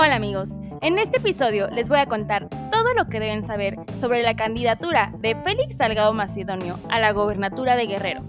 Hola 0.00 0.14
amigos, 0.14 0.60
en 0.80 0.96
este 0.96 1.16
episodio 1.16 1.68
les 1.70 1.88
voy 1.88 1.98
a 1.98 2.06
contar 2.06 2.48
todo 2.70 2.94
lo 2.94 3.08
que 3.08 3.18
deben 3.18 3.42
saber 3.42 3.74
sobre 3.98 4.22
la 4.22 4.36
candidatura 4.36 5.12
de 5.18 5.34
Félix 5.34 5.76
Salgado 5.76 6.14
Macedonio 6.14 6.78
a 6.88 7.00
la 7.00 7.10
gobernatura 7.10 7.74
de 7.74 7.86
Guerrero. 7.88 8.22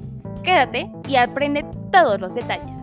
Quédate 0.44 0.92
y 1.08 1.18
aprende 1.18 1.63
todos 1.92 2.20
los 2.20 2.34
detalles. 2.34 2.82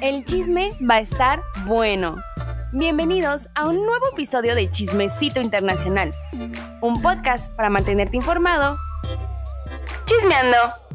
El 0.00 0.24
chisme 0.24 0.70
va 0.88 0.94
a 0.94 1.00
estar 1.00 1.42
bueno. 1.66 2.14
Bienvenidos 2.72 3.48
a 3.56 3.66
un 3.66 3.74
nuevo 3.74 4.06
episodio 4.12 4.54
de 4.54 4.70
Chismecito 4.70 5.40
Internacional, 5.40 6.12
un 6.80 7.02
podcast 7.02 7.50
para 7.56 7.70
mantenerte 7.70 8.16
informado. 8.16 8.78
Chismeando. 10.04 10.89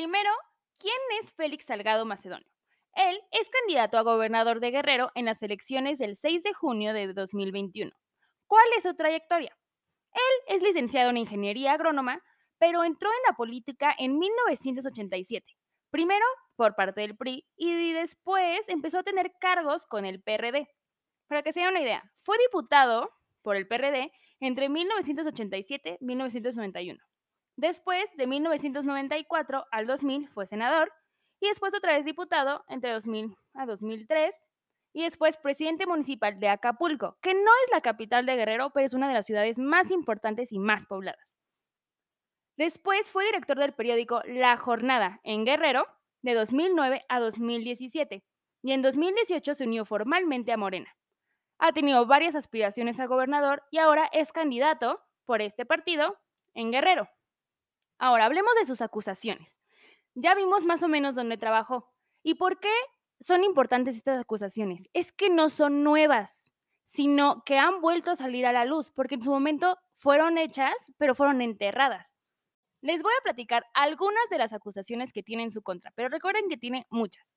Primero, 0.00 0.30
¿quién 0.78 0.96
es 1.20 1.30
Félix 1.34 1.66
Salgado 1.66 2.06
Macedonio? 2.06 2.50
Él 2.94 3.20
es 3.32 3.50
candidato 3.50 3.98
a 3.98 4.02
gobernador 4.02 4.58
de 4.58 4.70
Guerrero 4.70 5.10
en 5.14 5.26
las 5.26 5.42
elecciones 5.42 5.98
del 5.98 6.16
6 6.16 6.42
de 6.42 6.54
junio 6.54 6.94
de 6.94 7.12
2021. 7.12 7.92
¿Cuál 8.46 8.64
es 8.78 8.84
su 8.84 8.94
trayectoria? 8.94 9.54
Él 10.14 10.56
es 10.56 10.62
licenciado 10.62 11.10
en 11.10 11.18
ingeniería 11.18 11.74
agrónoma, 11.74 12.24
pero 12.56 12.82
entró 12.82 13.10
en 13.10 13.18
la 13.28 13.36
política 13.36 13.94
en 13.98 14.18
1987. 14.18 15.46
Primero 15.90 16.24
por 16.56 16.74
parte 16.74 17.02
del 17.02 17.14
PRI 17.14 17.46
y 17.58 17.92
después 17.92 18.70
empezó 18.70 19.00
a 19.00 19.02
tener 19.02 19.32
cargos 19.38 19.84
con 19.84 20.06
el 20.06 20.22
PRD. 20.22 20.66
Para 21.26 21.42
que 21.42 21.52
se 21.52 21.60
den 21.60 21.68
una 21.68 21.82
idea, 21.82 22.10
fue 22.16 22.38
diputado 22.38 23.10
por 23.42 23.54
el 23.54 23.68
PRD 23.68 24.10
entre 24.40 24.70
1987 24.70 25.98
y 26.00 26.04
1991. 26.06 27.09
Después, 27.60 28.10
de 28.16 28.26
1994 28.26 29.66
al 29.70 29.86
2000, 29.86 30.30
fue 30.30 30.46
senador 30.46 30.90
y 31.42 31.48
después 31.48 31.74
otra 31.74 31.92
vez 31.92 32.06
diputado 32.06 32.64
entre 32.68 32.90
2000 32.90 33.36
a 33.52 33.66
2003 33.66 34.34
y 34.94 35.02
después 35.02 35.36
presidente 35.36 35.84
municipal 35.84 36.40
de 36.40 36.48
Acapulco, 36.48 37.18
que 37.20 37.34
no 37.34 37.40
es 37.40 37.70
la 37.70 37.82
capital 37.82 38.24
de 38.24 38.36
Guerrero, 38.36 38.70
pero 38.70 38.86
es 38.86 38.94
una 38.94 39.08
de 39.08 39.12
las 39.12 39.26
ciudades 39.26 39.58
más 39.58 39.90
importantes 39.90 40.52
y 40.52 40.58
más 40.58 40.86
pobladas. 40.86 41.36
Después 42.56 43.10
fue 43.10 43.26
director 43.26 43.58
del 43.58 43.74
periódico 43.74 44.22
La 44.24 44.56
Jornada 44.56 45.20
en 45.22 45.44
Guerrero 45.44 45.86
de 46.22 46.32
2009 46.32 47.04
a 47.10 47.20
2017 47.20 48.24
y 48.62 48.72
en 48.72 48.80
2018 48.80 49.54
se 49.54 49.64
unió 49.64 49.84
formalmente 49.84 50.50
a 50.50 50.56
Morena. 50.56 50.96
Ha 51.58 51.74
tenido 51.74 52.06
varias 52.06 52.34
aspiraciones 52.34 53.00
a 53.00 53.06
gobernador 53.06 53.64
y 53.70 53.76
ahora 53.76 54.08
es 54.14 54.32
candidato 54.32 55.02
por 55.26 55.42
este 55.42 55.66
partido 55.66 56.16
en 56.54 56.72
Guerrero. 56.72 57.10
Ahora, 58.00 58.24
hablemos 58.24 58.54
de 58.58 58.64
sus 58.64 58.80
acusaciones. 58.80 59.58
Ya 60.14 60.34
vimos 60.34 60.64
más 60.64 60.82
o 60.82 60.88
menos 60.88 61.14
dónde 61.14 61.36
trabajó. 61.36 61.92
¿Y 62.22 62.36
por 62.36 62.58
qué 62.58 62.72
son 63.20 63.44
importantes 63.44 63.94
estas 63.94 64.18
acusaciones? 64.18 64.88
Es 64.94 65.12
que 65.12 65.28
no 65.28 65.50
son 65.50 65.84
nuevas, 65.84 66.50
sino 66.86 67.44
que 67.44 67.58
han 67.58 67.82
vuelto 67.82 68.10
a 68.10 68.16
salir 68.16 68.46
a 68.46 68.54
la 68.54 68.64
luz, 68.64 68.90
porque 68.90 69.16
en 69.16 69.22
su 69.22 69.30
momento 69.30 69.76
fueron 69.92 70.38
hechas, 70.38 70.72
pero 70.96 71.14
fueron 71.14 71.42
enterradas. 71.42 72.16
Les 72.80 73.02
voy 73.02 73.12
a 73.18 73.22
platicar 73.22 73.66
algunas 73.74 74.30
de 74.30 74.38
las 74.38 74.54
acusaciones 74.54 75.12
que 75.12 75.22
tiene 75.22 75.42
en 75.42 75.50
su 75.50 75.60
contra, 75.60 75.92
pero 75.94 76.08
recuerden 76.08 76.48
que 76.48 76.56
tiene 76.56 76.86
muchas. 76.88 77.34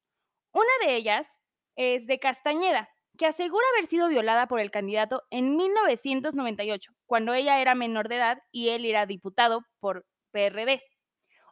Una 0.54 0.88
de 0.88 0.96
ellas 0.96 1.28
es 1.76 2.08
de 2.08 2.20
Castañeda, 2.20 2.88
que 3.18 3.26
asegura 3.26 3.66
haber 3.74 3.88
sido 3.88 4.08
violada 4.08 4.48
por 4.48 4.62
el 4.62 4.72
candidato 4.72 5.24
en 5.30 5.58
1998, 5.58 6.94
cuando 7.06 7.34
ella 7.34 7.60
era 7.60 7.76
menor 7.76 8.08
de 8.08 8.16
edad 8.16 8.38
y 8.50 8.70
él 8.70 8.86
era 8.86 9.06
diputado 9.06 9.66
por 9.82 10.06
PRD. 10.34 10.84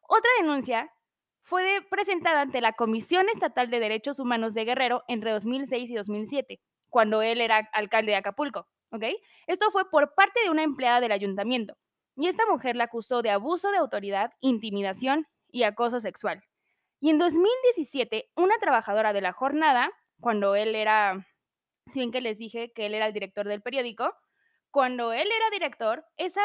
Otra 0.10 0.30
denuncia 0.42 0.92
fue 1.42 1.80
presentada 1.90 2.42
ante 2.42 2.60
la 2.60 2.74
Comisión 2.74 3.28
Estatal 3.30 3.70
de 3.70 3.80
Derechos 3.80 4.20
Humanos 4.20 4.54
de 4.54 4.66
Guerrero 4.66 5.04
entre 5.08 5.32
2006 5.32 5.90
y 5.90 5.96
2007, 5.96 6.60
cuando 6.90 7.22
él 7.22 7.40
era 7.40 7.70
alcalde 7.72 8.12
de 8.12 8.18
Acapulco. 8.18 8.68
Esto 9.48 9.72
fue 9.72 9.90
por 9.90 10.14
parte 10.16 10.42
de 10.44 10.50
una 10.50 10.64
empleada 10.64 11.00
del 11.00 11.14
ayuntamiento, 11.14 11.78
y 12.18 12.28
esta 12.28 12.46
mujer 12.46 12.76
la 12.76 12.84
acusó 12.86 13.22
de 13.22 13.30
abuso 13.30 13.72
de 13.72 13.78
autoridad, 13.78 14.34
intimidación 14.42 15.28
y 15.50 15.64
acoso 15.64 16.02
sexual. 16.02 16.44
Y 17.00 17.10
en 17.10 17.18
2017, 17.18 18.32
una 18.36 18.58
trabajadora 18.58 19.14
de 19.14 19.22
la 19.22 19.32
jornada, 19.32 19.90
cuando 20.20 20.56
él 20.56 20.76
era, 20.76 21.26
si 21.94 22.00
bien 22.00 22.12
que 22.12 22.22
les 22.22 22.38
dije 22.38 22.72
que 22.74 22.86
él 22.86 22.94
era 22.94 23.08
el 23.08 23.14
director 23.14 23.48
del 23.48 23.62
periódico, 23.62 24.14
cuando 24.72 25.14
él 25.14 25.28
era 25.28 25.50
director, 25.52 26.06
esa 26.18 26.42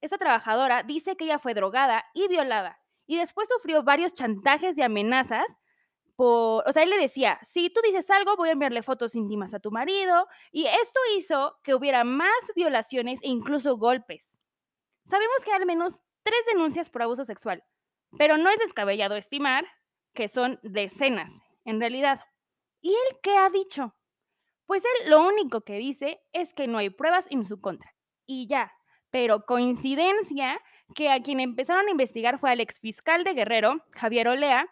esa 0.00 0.18
trabajadora 0.18 0.82
dice 0.82 1.16
que 1.16 1.24
ella 1.24 1.38
fue 1.38 1.54
drogada 1.54 2.04
y 2.14 2.28
violada 2.28 2.80
y 3.06 3.16
después 3.16 3.48
sufrió 3.48 3.82
varios 3.82 4.12
chantajes 4.12 4.76
y 4.76 4.82
amenazas. 4.82 5.46
Por, 6.16 6.66
o 6.66 6.72
sea, 6.72 6.82
él 6.82 6.90
le 6.90 6.98
decía, 6.98 7.38
si 7.42 7.70
tú 7.70 7.80
dices 7.82 8.10
algo, 8.10 8.36
voy 8.36 8.48
a 8.48 8.52
enviarle 8.52 8.82
fotos 8.82 9.14
íntimas 9.14 9.54
a 9.54 9.60
tu 9.60 9.70
marido. 9.70 10.26
Y 10.50 10.66
esto 10.66 11.00
hizo 11.16 11.58
que 11.62 11.74
hubiera 11.74 12.04
más 12.04 12.34
violaciones 12.54 13.20
e 13.22 13.28
incluso 13.28 13.76
golpes. 13.76 14.40
Sabemos 15.04 15.44
que 15.44 15.52
hay 15.52 15.60
al 15.60 15.66
menos 15.66 16.02
tres 16.22 16.40
denuncias 16.52 16.90
por 16.90 17.02
abuso 17.02 17.24
sexual, 17.24 17.62
pero 18.18 18.38
no 18.38 18.50
es 18.50 18.58
descabellado 18.58 19.16
estimar 19.16 19.64
que 20.14 20.26
son 20.26 20.58
decenas, 20.62 21.40
en 21.64 21.78
realidad. 21.78 22.20
¿Y 22.80 22.90
él 22.90 23.18
qué 23.22 23.36
ha 23.36 23.50
dicho? 23.50 23.94
Pues 24.64 24.82
él 24.84 25.10
lo 25.10 25.24
único 25.24 25.60
que 25.60 25.74
dice 25.74 26.20
es 26.32 26.54
que 26.54 26.66
no 26.66 26.78
hay 26.78 26.90
pruebas 26.90 27.26
en 27.30 27.44
su 27.44 27.60
contra. 27.60 27.94
Y 28.26 28.48
ya, 28.48 28.72
pero 29.16 29.46
coincidencia 29.46 30.60
que 30.94 31.08
a 31.08 31.22
quien 31.22 31.40
empezaron 31.40 31.88
a 31.88 31.90
investigar 31.90 32.38
fue 32.38 32.50
al 32.50 32.60
exfiscal 32.60 33.24
de 33.24 33.32
Guerrero, 33.32 33.82
Javier 33.92 34.28
Olea, 34.28 34.66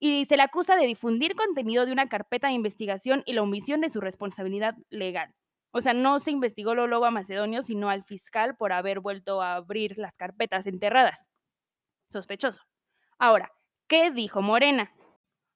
y 0.00 0.24
se 0.24 0.36
le 0.36 0.42
acusa 0.42 0.74
de 0.74 0.84
difundir 0.84 1.36
contenido 1.36 1.86
de 1.86 1.92
una 1.92 2.08
carpeta 2.08 2.48
de 2.48 2.54
investigación 2.54 3.22
y 3.24 3.34
la 3.34 3.42
omisión 3.42 3.80
de 3.80 3.88
su 3.88 4.00
responsabilidad 4.00 4.74
legal. 4.90 5.32
O 5.70 5.80
sea, 5.80 5.94
no 5.94 6.18
se 6.18 6.32
investigó 6.32 6.74
lo 6.74 6.88
luego 6.88 7.04
a 7.04 7.12
Macedonio, 7.12 7.62
sino 7.62 7.88
al 7.88 8.02
fiscal 8.02 8.56
por 8.56 8.72
haber 8.72 8.98
vuelto 8.98 9.42
a 9.42 9.54
abrir 9.54 9.96
las 9.96 10.16
carpetas 10.16 10.66
enterradas. 10.66 11.28
Sospechoso. 12.10 12.62
Ahora, 13.16 13.52
¿qué 13.86 14.10
dijo 14.10 14.42
Morena? 14.42 14.92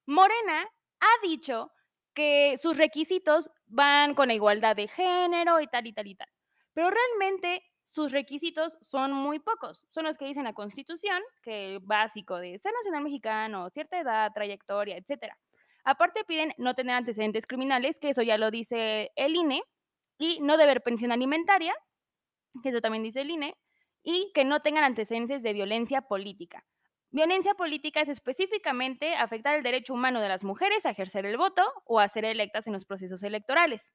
Morena 0.05 0.65
ha 1.01 1.27
dicho 1.27 1.71
que 2.13 2.55
sus 2.57 2.77
requisitos 2.77 3.51
van 3.65 4.15
con 4.15 4.29
la 4.29 4.33
igualdad 4.33 4.77
de 4.77 4.87
género 4.87 5.59
y 5.59 5.67
tal 5.67 5.87
y 5.87 5.91
tal 5.91 6.07
y 6.07 6.15
tal. 6.15 6.29
Pero 6.73 6.89
realmente 6.89 7.63
sus 7.93 8.11
requisitos 8.11 8.75
son 8.81 9.13
muy 9.13 9.37
pocos. 9.37 9.85
Son 9.91 10.03
los 10.05 10.17
que 10.17 10.25
dicen 10.25 10.45
la 10.45 10.53
Constitución, 10.53 11.21
que 11.43 11.77
básico 11.83 12.37
de 12.37 12.57
ser 12.57 12.73
nacional 12.73 13.03
mexicano, 13.03 13.69
cierta 13.69 13.99
edad, 13.99 14.31
trayectoria, 14.33 14.97
etc. 14.97 15.31
Aparte 15.83 16.23
piden 16.23 16.53
no 16.57 16.73
tener 16.73 16.95
antecedentes 16.95 17.45
criminales, 17.45 17.99
que 17.99 18.09
eso 18.09 18.23
ya 18.23 18.39
lo 18.39 18.49
dice 18.49 19.11
el 19.15 19.35
INE, 19.35 19.61
y 20.17 20.39
no 20.41 20.57
deber 20.57 20.81
pensión 20.81 21.11
alimentaria, 21.11 21.75
que 22.63 22.69
eso 22.69 22.81
también 22.81 23.03
dice 23.03 23.21
el 23.21 23.29
INE, 23.29 23.55
y 24.01 24.31
que 24.33 24.43
no 24.43 24.61
tengan 24.61 24.85
antecedentes 24.85 25.43
de 25.43 25.53
violencia 25.53 26.01
política. 26.01 26.65
Violencia 27.11 27.53
política 27.53 28.01
es 28.01 28.09
específicamente 28.09 29.13
afectar 29.13 29.55
el 29.55 29.61
derecho 29.61 29.93
humano 29.93 30.19
de 30.19 30.29
las 30.29 30.43
mujeres 30.43 30.87
a 30.87 30.89
ejercer 30.89 31.27
el 31.27 31.37
voto 31.37 31.61
o 31.85 31.99
a 31.99 32.07
ser 32.07 32.25
electas 32.25 32.65
en 32.65 32.73
los 32.73 32.85
procesos 32.85 33.21
electorales. 33.21 33.91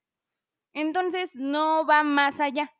Entonces, 0.72 1.34
no 1.34 1.84
va 1.84 2.04
más 2.04 2.38
allá. 2.38 2.72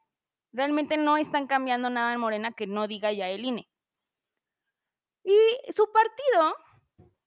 Realmente 0.52 0.96
no 0.96 1.16
están 1.16 1.46
cambiando 1.46 1.90
nada 1.90 2.12
en 2.12 2.20
Morena 2.20 2.52
que 2.52 2.66
no 2.66 2.86
diga 2.88 3.12
ya 3.12 3.28
el 3.28 3.44
INE. 3.44 3.68
Y 5.24 5.36
su 5.72 5.90
partido, 5.92 6.56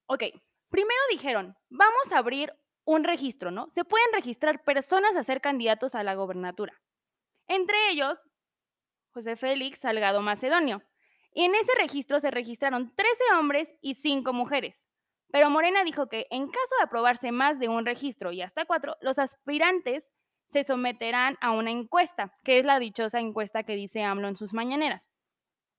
ok, 0.06 0.24
primero 0.70 1.00
dijeron, 1.10 1.56
vamos 1.70 2.12
a 2.12 2.18
abrir 2.18 2.52
un 2.84 3.04
registro, 3.04 3.50
¿no? 3.50 3.68
Se 3.70 3.84
pueden 3.84 4.12
registrar 4.12 4.64
personas 4.64 5.14
a 5.16 5.22
ser 5.22 5.40
candidatos 5.40 5.94
a 5.94 6.02
la 6.02 6.14
gobernatura. 6.14 6.80
Entre 7.46 7.76
ellos, 7.90 8.18
José 9.12 9.36
Félix 9.36 9.80
Salgado 9.80 10.20
Macedonio. 10.22 10.82
Y 11.34 11.44
en 11.44 11.54
ese 11.54 11.72
registro 11.78 12.20
se 12.20 12.30
registraron 12.30 12.94
13 12.94 13.12
hombres 13.38 13.74
y 13.80 13.94
5 13.94 14.32
mujeres. 14.32 14.88
Pero 15.30 15.48
Morena 15.48 15.82
dijo 15.82 16.08
que 16.08 16.26
en 16.30 16.46
caso 16.46 16.76
de 16.78 16.84
aprobarse 16.84 17.32
más 17.32 17.58
de 17.58 17.68
un 17.68 17.86
registro 17.86 18.32
y 18.32 18.42
hasta 18.42 18.66
cuatro, 18.66 18.96
los 19.00 19.18
aspirantes 19.18 20.11
se 20.52 20.64
someterán 20.64 21.38
a 21.40 21.50
una 21.52 21.70
encuesta, 21.70 22.36
que 22.44 22.58
es 22.58 22.66
la 22.66 22.78
dichosa 22.78 23.18
encuesta 23.18 23.62
que 23.62 23.74
dice 23.74 24.02
AMLO 24.02 24.28
en 24.28 24.36
sus 24.36 24.52
mañaneras. 24.52 25.10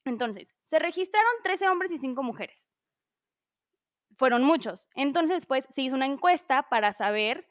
Entonces, 0.03 0.55
se 0.63 0.79
registraron 0.79 1.31
13 1.43 1.69
hombres 1.69 1.91
y 1.91 1.99
5 1.99 2.23
mujeres. 2.23 2.73
Fueron 4.15 4.43
muchos. 4.43 4.89
Entonces, 4.95 5.45
pues, 5.45 5.67
se 5.69 5.83
hizo 5.83 5.95
una 5.95 6.07
encuesta 6.07 6.63
para 6.63 6.91
saber 6.91 7.47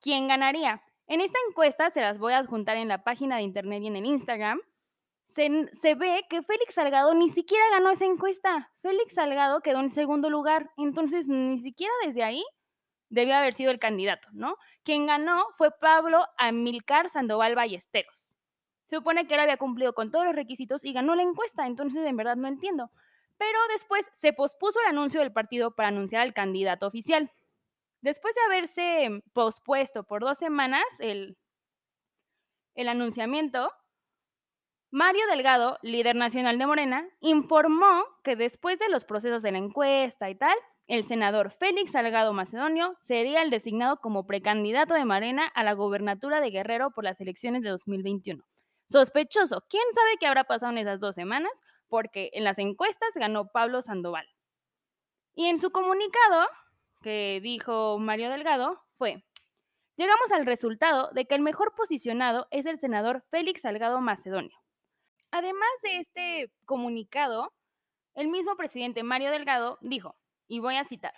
quién 0.00 0.26
ganaría. 0.26 0.82
En 1.06 1.20
esta 1.20 1.38
encuesta, 1.48 1.90
se 1.90 2.00
las 2.00 2.18
voy 2.18 2.32
a 2.32 2.38
adjuntar 2.38 2.78
en 2.78 2.88
la 2.88 3.04
página 3.04 3.36
de 3.36 3.42
internet 3.42 3.82
y 3.82 3.88
en 3.88 3.96
el 3.96 4.06
Instagram, 4.06 4.60
se, 5.26 5.68
se, 5.82 5.94
ve 5.96 6.24
que 6.30 6.42
Félix 6.42 6.74
Salgado 6.74 7.12
ni 7.12 7.28
siquiera 7.28 7.64
ganó 7.72 7.90
esa 7.90 8.06
encuesta. 8.06 8.72
Félix 8.80 9.14
Salgado 9.14 9.60
quedó 9.60 9.80
en 9.80 9.90
segundo 9.90 10.30
lugar. 10.30 10.70
Entonces, 10.78 11.28
ni 11.28 11.58
siquiera 11.58 11.92
desde 12.06 12.22
ahí 12.22 12.44
debió 13.14 13.36
haber 13.36 13.54
sido 13.54 13.70
el 13.70 13.78
candidato, 13.78 14.28
¿no? 14.32 14.56
Quien 14.82 15.06
ganó 15.06 15.46
fue 15.56 15.70
Pablo 15.70 16.26
Amilcar 16.36 17.08
Sandoval 17.08 17.54
Ballesteros. 17.54 18.34
Se 18.88 18.96
supone 18.96 19.26
que 19.26 19.34
él 19.34 19.40
había 19.40 19.56
cumplido 19.56 19.94
con 19.94 20.10
todos 20.10 20.24
los 20.24 20.34
requisitos 20.34 20.84
y 20.84 20.92
ganó 20.92 21.14
la 21.14 21.22
encuesta, 21.22 21.66
entonces 21.66 22.04
en 22.04 22.16
verdad 22.16 22.36
no 22.36 22.48
entiendo. 22.48 22.90
pero 23.36 23.58
después 23.72 24.06
se 24.14 24.32
pospuso 24.32 24.78
el 24.80 24.86
anuncio 24.86 25.20
del 25.20 25.32
partido 25.32 25.74
para 25.74 25.88
anunciar 25.88 26.22
al 26.22 26.34
candidato 26.34 26.86
oficial. 26.86 27.32
Después 28.00 28.34
de 28.34 28.40
haberse 28.42 29.22
pospuesto 29.32 30.04
por 30.04 30.22
dos 30.22 30.38
semanas 30.38 30.84
el, 31.00 31.36
el 32.74 32.88
anunciamiento, 32.88 33.72
Mario 34.90 35.26
Delgado, 35.26 35.78
líder 35.82 36.14
nacional 36.14 36.58
de 36.58 36.66
Morena, 36.66 37.08
informó 37.20 38.04
que 38.22 38.36
después 38.36 38.78
de 38.78 38.88
los 38.88 39.04
procesos 39.04 39.42
de 39.42 39.50
la 39.52 39.58
encuesta 39.58 40.30
y 40.30 40.36
tal, 40.36 40.56
el 40.86 41.04
senador 41.04 41.50
Félix 41.50 41.92
Salgado 41.92 42.32
Macedonio 42.32 42.96
sería 43.00 43.42
el 43.42 43.50
designado 43.50 43.98
como 43.98 44.26
precandidato 44.26 44.94
de 44.94 45.04
Morena 45.04 45.46
a 45.54 45.62
la 45.62 45.72
gobernatura 45.72 46.40
de 46.40 46.50
Guerrero 46.50 46.90
por 46.90 47.04
las 47.04 47.20
elecciones 47.20 47.62
de 47.62 47.70
2021. 47.70 48.44
Sospechoso, 48.88 49.64
¿quién 49.68 49.82
sabe 49.94 50.16
qué 50.20 50.26
habrá 50.26 50.44
pasado 50.44 50.72
en 50.72 50.78
esas 50.78 51.00
dos 51.00 51.14
semanas? 51.14 51.52
Porque 51.88 52.30
en 52.34 52.44
las 52.44 52.58
encuestas 52.58 53.10
ganó 53.14 53.48
Pablo 53.48 53.80
Sandoval. 53.80 54.26
Y 55.34 55.46
en 55.46 55.58
su 55.58 55.70
comunicado, 55.70 56.48
que 57.02 57.40
dijo 57.42 57.98
Mario 57.98 58.30
Delgado, 58.30 58.80
fue, 58.98 59.24
llegamos 59.96 60.30
al 60.32 60.44
resultado 60.44 61.10
de 61.12 61.24
que 61.24 61.34
el 61.34 61.40
mejor 61.40 61.74
posicionado 61.74 62.46
es 62.50 62.66
el 62.66 62.78
senador 62.78 63.24
Félix 63.30 63.62
Salgado 63.62 64.00
Macedonio 64.00 64.56
Además 65.36 65.68
de 65.82 65.98
este 65.98 66.52
comunicado, 66.64 67.52
el 68.14 68.28
mismo 68.28 68.54
presidente 68.54 69.02
Mario 69.02 69.32
Delgado 69.32 69.78
dijo, 69.80 70.14
y 70.46 70.60
voy 70.60 70.76
a 70.76 70.84
citar, 70.84 71.14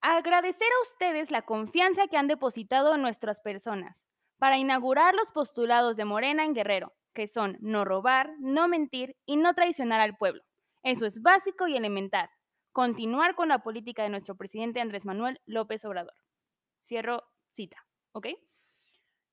agradecer 0.00 0.68
a 0.68 0.82
ustedes 0.82 1.30
la 1.30 1.42
confianza 1.42 2.06
que 2.06 2.16
han 2.16 2.28
depositado 2.28 2.94
en 2.94 3.02
nuestras 3.02 3.40
personas 3.40 4.06
para 4.38 4.58
inaugurar 4.58 5.14
los 5.14 5.32
postulados 5.32 5.96
de 5.96 6.04
Morena 6.04 6.44
en 6.44 6.54
Guerrero, 6.54 6.94
que 7.12 7.26
son 7.26 7.56
no 7.60 7.84
robar, 7.84 8.30
no 8.38 8.68
mentir 8.68 9.16
y 9.26 9.36
no 9.36 9.54
traicionar 9.54 10.00
al 10.00 10.16
pueblo. 10.16 10.42
Eso 10.82 11.06
es 11.06 11.20
básico 11.22 11.66
y 11.66 11.76
elemental. 11.76 12.30
Continuar 12.72 13.34
con 13.34 13.48
la 13.48 13.58
política 13.58 14.04
de 14.04 14.10
nuestro 14.10 14.36
presidente 14.36 14.80
Andrés 14.80 15.04
Manuel 15.04 15.40
López 15.44 15.84
Obrador. 15.84 16.14
Cierro 16.78 17.24
cita, 17.48 17.84
¿ok? 18.12 18.28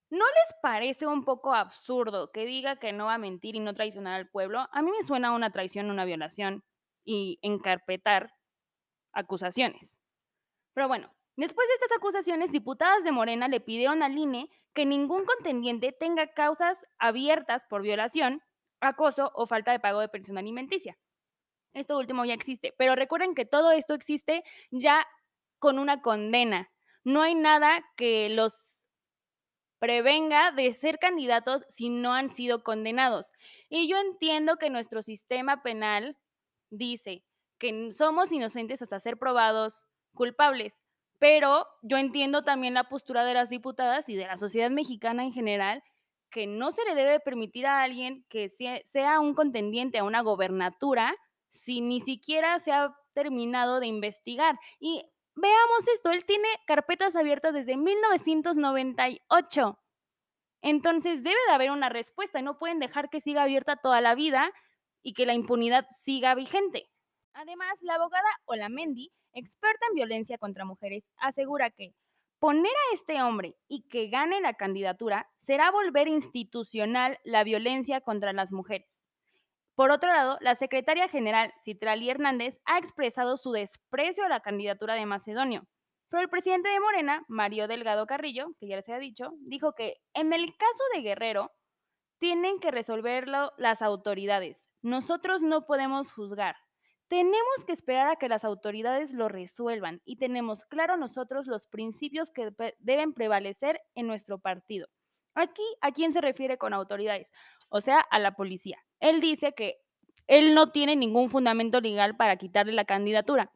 ¿No 0.10 0.26
les 0.26 0.56
parece 0.62 1.08
un 1.08 1.26
poco 1.26 1.54
absurdo 1.54 2.32
que 2.32 2.46
diga 2.46 2.78
que 2.78 2.94
no 2.94 3.06
va 3.06 3.16
a 3.16 3.20
mentir 3.20 3.56
y 3.56 3.60
no 3.60 3.74
traicionar 3.74 4.14
al 4.14 4.30
pueblo? 4.30 4.68
A 4.72 4.82
mí 4.82 4.92
me 4.92 5.04
suena 5.04 5.32
una 5.32 5.52
traición, 5.52 5.92
una 5.92 6.06
violación 6.06 6.64
y 7.04 7.40
encarpetar 7.42 8.34
acusaciones. 9.16 10.00
Pero 10.74 10.88
bueno, 10.88 11.12
después 11.36 11.68
de 11.68 11.74
estas 11.74 11.98
acusaciones, 11.98 12.52
diputadas 12.52 13.04
de 13.04 13.12
Morena 13.12 13.48
le 13.48 13.62
pidieron 13.62 14.04
al 14.04 14.18
INE 14.18 14.50
que 14.74 14.86
ningún 14.86 15.26
contendiente 15.26 15.92
tenga 15.94 16.34
causas 16.34 16.86
abiertas 17.00 17.66
por 17.70 17.82
violación, 17.82 18.42
acoso 18.82 19.32
o 19.34 19.48
falta 19.48 19.72
de 19.72 19.80
pago 19.80 20.02
de 20.02 20.10
pensión 20.10 20.38
alimenticia. 20.38 20.98
Esto 21.74 21.98
último 21.98 22.24
ya 22.26 22.34
existe, 22.34 22.74
pero 22.78 22.96
recuerden 22.96 23.36
que 23.36 23.46
todo 23.46 23.72
esto 23.72 23.94
existe 23.94 24.44
ya 24.72 25.06
con 25.60 25.80
una 25.80 26.02
condena. 26.02 26.72
No 27.04 27.22
hay 27.22 27.36
nada 27.36 27.84
que 27.96 28.30
los 28.30 28.54
prevenga 29.80 30.52
de 30.52 30.74
ser 30.74 31.00
candidatos 31.00 31.66
si 31.70 31.90
no 31.90 32.14
han 32.14 32.30
sido 32.30 32.64
condenados. 32.64 33.32
Y 33.70 33.88
yo 33.90 33.98
entiendo 33.98 34.58
que 34.58 34.70
nuestro 34.70 35.02
sistema 35.02 35.64
penal 35.64 36.18
dice 36.70 37.24
que 37.58 37.94
somos 37.94 38.32
inocentes 38.32 38.82
hasta 38.82 39.00
ser 39.00 39.18
probados 39.18 39.88
culpables, 40.14 40.82
pero 41.20 41.68
yo 41.82 41.98
entiendo 41.98 42.44
también 42.44 42.74
la 42.74 42.90
postura 42.90 43.26
de 43.26 43.34
las 43.34 43.50
diputadas 43.50 44.10
y 44.10 44.16
de 44.16 44.28
la 44.28 44.38
sociedad 44.38 44.70
mexicana 44.70 45.24
en 45.24 45.32
general 45.32 45.84
que 46.30 46.48
no 46.48 46.72
se 46.72 46.84
le 46.86 46.96
debe 46.96 47.20
permitir 47.20 47.66
a 47.66 47.84
alguien 47.84 48.26
que 48.30 48.50
sea 48.50 49.20
un 49.20 49.34
contendiente 49.34 50.00
a 50.00 50.04
una 50.04 50.22
gobernatura 50.22 51.16
si 51.48 51.82
ni 51.82 52.02
siquiera 52.02 52.60
se 52.60 52.74
ha 52.74 52.94
terminado 53.14 53.80
de 53.80 53.88
investigar. 53.88 54.60
Y 54.80 55.04
veamos 55.36 55.88
esto, 55.94 56.12
él 56.12 56.26
tiene 56.26 56.48
carpetas 56.68 57.16
abiertas 57.16 57.54
desde 57.54 57.78
1998. 57.78 59.80
Entonces 60.62 61.24
debe 61.24 61.38
de 61.48 61.54
haber 61.54 61.72
una 61.72 61.90
respuesta, 61.90 62.42
no 62.42 62.58
pueden 62.58 62.80
dejar 62.80 63.10
que 63.10 63.22
siga 63.22 63.44
abierta 63.44 63.78
toda 63.78 64.02
la 64.02 64.16
vida 64.16 64.52
y 65.02 65.14
que 65.14 65.26
la 65.26 65.36
impunidad 65.36 65.86
siga 65.96 66.36
vigente. 66.36 66.90
Además, 67.36 67.74
la 67.82 67.96
abogada 67.96 68.30
Olamendi, 68.46 69.12
experta 69.34 69.86
en 69.90 69.96
violencia 69.96 70.38
contra 70.38 70.64
mujeres, 70.64 71.06
asegura 71.18 71.70
que 71.70 71.94
poner 72.40 72.72
a 72.72 72.94
este 72.94 73.22
hombre 73.22 73.56
y 73.68 73.82
que 73.90 74.08
gane 74.08 74.40
la 74.40 74.54
candidatura 74.54 75.30
será 75.38 75.70
volver 75.70 76.08
institucional 76.08 77.20
la 77.26 77.44
violencia 77.44 78.00
contra 78.00 78.32
las 78.32 78.54
mujeres. 78.54 79.10
Por 79.76 79.92
otro 79.92 80.10
lado, 80.14 80.38
la 80.40 80.56
secretaria 80.56 81.10
general 81.10 81.54
Citrali 81.62 82.10
Hernández 82.10 82.62
ha 82.64 82.78
expresado 82.78 83.36
su 83.36 83.52
desprecio 83.52 84.24
a 84.24 84.30
la 84.30 84.40
candidatura 84.40 84.94
de 84.94 85.06
Macedonio. 85.06 85.68
Pero 86.10 86.22
el 86.22 86.30
presidente 86.30 86.70
de 86.70 86.80
Morena, 86.80 87.26
Mario 87.28 87.68
Delgado 87.68 88.08
Carrillo, 88.08 88.56
que 88.62 88.70
ya 88.70 88.78
les 88.78 88.88
había 88.88 89.00
dicho, 89.00 89.34
dijo 89.42 89.74
que 89.74 89.98
en 90.14 90.32
el 90.32 90.56
caso 90.56 90.84
de 90.94 91.02
Guerrero 91.02 91.52
tienen 92.18 92.62
que 92.62 92.72
resolverlo 92.72 93.52
las 93.58 93.82
autoridades. 93.82 94.70
Nosotros 94.82 95.42
no 95.42 95.66
podemos 95.66 96.14
juzgar. 96.14 96.56
Tenemos 97.16 97.64
que 97.66 97.72
esperar 97.72 98.10
a 98.10 98.18
que 98.18 98.28
las 98.28 98.44
autoridades 98.44 99.14
lo 99.14 99.30
resuelvan 99.30 100.02
y 100.04 100.18
tenemos 100.18 100.66
claro 100.66 100.98
nosotros 100.98 101.48
los 101.48 101.66
principios 101.66 102.30
que 102.30 102.52
deben 102.80 103.14
prevalecer 103.14 103.80
en 103.96 104.06
nuestro 104.06 104.38
partido. 104.38 104.90
Aquí, 105.34 105.64
¿a 105.80 105.94
quién 105.94 106.12
se 106.12 106.20
refiere 106.20 106.58
con 106.58 106.74
autoridades? 106.74 107.32
O 107.70 107.80
sea, 107.80 108.02
a 108.02 108.20
la 108.20 108.36
policía. 108.36 108.84
Él 109.00 109.22
dice 109.22 109.54
que 109.54 109.78
él 110.28 110.54
no 110.56 110.74
tiene 110.74 110.98
ningún 110.98 111.30
fundamento 111.30 111.80
legal 111.80 112.18
para 112.18 112.36
quitarle 112.36 112.74
la 112.74 112.84
candidatura. 112.84 113.50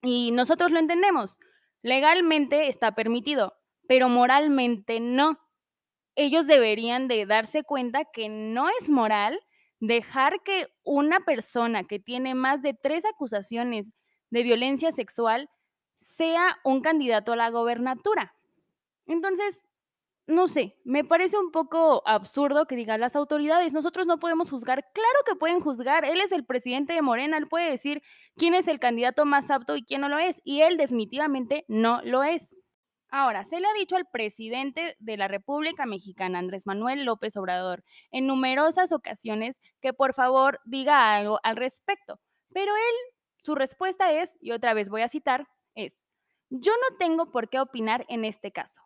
Y 0.00 0.30
nosotros 0.30 0.70
lo 0.70 0.78
entendemos. 0.78 1.40
Legalmente 1.82 2.68
está 2.68 2.94
permitido, 2.94 3.56
pero 3.88 4.08
moralmente 4.10 5.00
no. 5.00 5.40
Ellos 6.14 6.46
deberían 6.46 7.08
de 7.08 7.26
darse 7.26 7.64
cuenta 7.64 8.04
que 8.04 8.28
no 8.28 8.68
es 8.78 8.90
moral 8.90 9.40
dejar 9.82 10.42
que 10.44 10.68
una 10.84 11.18
persona 11.18 11.82
que 11.82 11.98
tiene 11.98 12.36
más 12.36 12.62
de 12.62 12.72
tres 12.72 13.04
acusaciones 13.04 13.90
de 14.30 14.44
violencia 14.44 14.92
sexual 14.92 15.50
sea 15.96 16.56
un 16.62 16.82
candidato 16.82 17.32
a 17.32 17.36
la 17.36 17.50
gobernatura. 17.50 18.32
Entonces, 19.06 19.64
no 20.28 20.46
sé, 20.46 20.76
me 20.84 21.02
parece 21.02 21.36
un 21.36 21.50
poco 21.50 22.04
absurdo 22.06 22.66
que 22.66 22.76
digan 22.76 23.00
las 23.00 23.16
autoridades, 23.16 23.72
nosotros 23.72 24.06
no 24.06 24.20
podemos 24.20 24.50
juzgar. 24.50 24.84
Claro 24.94 25.18
que 25.26 25.34
pueden 25.34 25.58
juzgar, 25.58 26.04
él 26.04 26.20
es 26.20 26.30
el 26.30 26.44
presidente 26.44 26.92
de 26.92 27.02
Morena, 27.02 27.36
él 27.36 27.48
puede 27.48 27.68
decir 27.68 28.02
quién 28.36 28.54
es 28.54 28.68
el 28.68 28.78
candidato 28.78 29.26
más 29.26 29.50
apto 29.50 29.74
y 29.74 29.82
quién 29.82 30.00
no 30.00 30.08
lo 30.08 30.18
es, 30.18 30.40
y 30.44 30.60
él 30.60 30.76
definitivamente 30.76 31.64
no 31.66 32.00
lo 32.04 32.22
es. 32.22 32.56
Ahora, 33.14 33.44
se 33.44 33.60
le 33.60 33.66
ha 33.66 33.74
dicho 33.74 33.96
al 33.96 34.06
presidente 34.10 34.96
de 34.98 35.18
la 35.18 35.28
República 35.28 35.84
Mexicana, 35.84 36.38
Andrés 36.38 36.66
Manuel 36.66 37.04
López 37.04 37.36
Obrador, 37.36 37.84
en 38.10 38.26
numerosas 38.26 38.90
ocasiones 38.90 39.60
que 39.82 39.92
por 39.92 40.14
favor 40.14 40.60
diga 40.64 41.14
algo 41.14 41.38
al 41.42 41.56
respecto, 41.56 42.18
pero 42.54 42.74
él, 42.74 42.94
su 43.36 43.54
respuesta 43.54 44.10
es, 44.12 44.34
y 44.40 44.52
otra 44.52 44.72
vez 44.72 44.88
voy 44.88 45.02
a 45.02 45.08
citar, 45.08 45.46
es, 45.74 45.98
yo 46.48 46.72
no 46.72 46.96
tengo 46.96 47.26
por 47.26 47.50
qué 47.50 47.60
opinar 47.60 48.06
en 48.08 48.24
este 48.24 48.50
caso. 48.50 48.80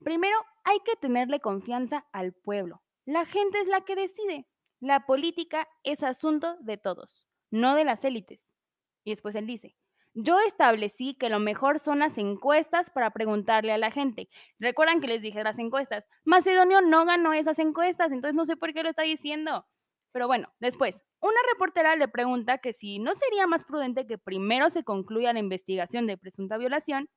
Primero, 0.00 0.36
hay 0.64 0.80
que 0.84 0.96
tenerle 0.96 1.38
confianza 1.38 2.04
al 2.10 2.32
pueblo. 2.32 2.82
La 3.04 3.26
gente 3.26 3.60
es 3.60 3.68
la 3.68 3.82
que 3.82 3.94
decide. 3.94 4.48
La 4.80 5.06
política 5.06 5.68
es 5.84 6.02
asunto 6.02 6.56
de 6.62 6.78
todos, 6.78 7.28
no 7.52 7.76
de 7.76 7.84
las 7.84 8.04
élites. 8.04 8.56
Y 9.04 9.10
después 9.10 9.36
él 9.36 9.46
dice, 9.46 9.76
yo 10.14 10.38
establecí 10.40 11.14
que 11.14 11.30
lo 11.30 11.38
mejor 11.38 11.78
son 11.78 12.00
las 12.00 12.18
encuestas 12.18 12.90
para 12.90 13.10
preguntarle 13.10 13.72
a 13.72 13.78
la 13.78 13.90
gente. 13.90 14.28
Recuerdan 14.58 15.00
que 15.00 15.08
les 15.08 15.22
dije 15.22 15.42
las 15.42 15.58
encuestas. 15.58 16.06
Macedonio 16.24 16.80
no 16.82 17.04
ganó 17.04 17.32
esas 17.32 17.58
encuestas, 17.58 18.12
entonces 18.12 18.36
no 18.36 18.44
sé 18.44 18.56
por 18.56 18.72
qué 18.74 18.82
lo 18.82 18.90
está 18.90 19.02
diciendo. 19.02 19.66
Pero 20.12 20.26
bueno, 20.26 20.52
después, 20.60 21.02
una 21.20 21.38
reportera 21.52 21.96
le 21.96 22.08
pregunta 22.08 22.58
que 22.58 22.74
si 22.74 22.98
no 22.98 23.14
sería 23.14 23.46
más 23.46 23.64
prudente 23.64 24.06
que 24.06 24.18
primero 24.18 24.68
se 24.68 24.84
concluya 24.84 25.32
la 25.32 25.38
investigación 25.38 26.06
de 26.06 26.18
presunta 26.18 26.58
violación 26.58 27.08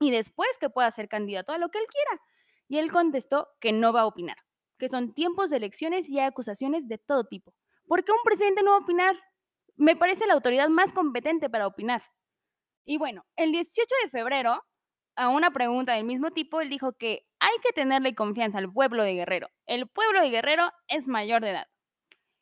y 0.00 0.10
después 0.10 0.50
que 0.60 0.68
pueda 0.68 0.90
ser 0.90 1.08
candidato 1.08 1.52
a 1.52 1.58
lo 1.58 1.68
que 1.68 1.78
él 1.78 1.86
quiera. 1.86 2.20
Y 2.68 2.78
él 2.78 2.90
contestó 2.90 3.48
que 3.60 3.70
no 3.70 3.92
va 3.92 4.00
a 4.00 4.06
opinar, 4.06 4.38
que 4.78 4.88
son 4.88 5.14
tiempos 5.14 5.50
de 5.50 5.58
elecciones 5.58 6.08
y 6.08 6.18
hay 6.18 6.26
acusaciones 6.26 6.88
de 6.88 6.98
todo 6.98 7.24
tipo. 7.24 7.54
¿Por 7.86 8.04
qué 8.04 8.10
un 8.10 8.22
presidente 8.24 8.62
no 8.64 8.72
va 8.72 8.78
a 8.78 8.80
opinar? 8.80 9.16
Me 9.76 9.94
parece 9.94 10.26
la 10.26 10.34
autoridad 10.34 10.68
más 10.68 10.92
competente 10.92 11.48
para 11.48 11.68
opinar. 11.68 12.02
Y 12.84 12.98
bueno, 12.98 13.24
el 13.36 13.52
18 13.52 13.88
de 14.02 14.10
febrero, 14.10 14.62
a 15.16 15.28
una 15.28 15.50
pregunta 15.50 15.94
del 15.94 16.04
mismo 16.04 16.30
tipo, 16.30 16.60
él 16.60 16.68
dijo 16.68 16.92
que 16.94 17.26
hay 17.38 17.56
que 17.62 17.72
tenerle 17.72 18.14
confianza 18.14 18.58
al 18.58 18.72
pueblo 18.72 19.04
de 19.04 19.14
Guerrero. 19.14 19.48
El 19.66 19.88
pueblo 19.88 20.20
de 20.20 20.30
Guerrero 20.30 20.70
es 20.88 21.06
mayor 21.06 21.42
de 21.42 21.50
edad. 21.50 21.68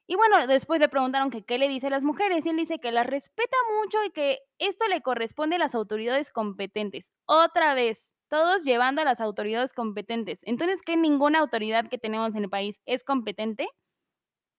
Y 0.07 0.17
bueno, 0.17 0.47
después 0.47 0.81
le 0.81 0.89
preguntaron 0.89 1.31
que 1.31 1.45
qué 1.45 1.57
le 1.57 1.69
dice 1.69 1.87
a 1.87 1.91
las 1.91 2.05
mujeres 2.05 2.45
y 2.45 2.51
él 2.51 2.57
dice 2.57 2.81
que 2.81 2.91
las 2.91 3.07
respeta 3.07 3.57
mucho 3.81 4.03
y 4.05 4.11
que 4.11 4.41
esto 4.59 4.89
le 4.89 5.03
corresponde 5.03 5.57
a 5.57 5.59
las 5.61 5.75
autoridades 5.75 6.33
competentes. 6.33 7.13
Otra 7.27 7.75
vez, 7.75 8.13
todos 8.29 8.65
llevando 8.65 9.03
a 9.03 9.05
las 9.05 9.21
autoridades 9.21 9.73
competentes. 9.73 10.41
Entonces, 10.45 10.83
¿qué 10.83 10.97
ninguna 10.97 11.39
autoridad 11.39 11.89
que 11.89 11.99
tenemos 11.99 12.35
en 12.35 12.45
el 12.45 12.51
país 12.51 12.81
es 12.87 13.05
competente? 13.05 13.69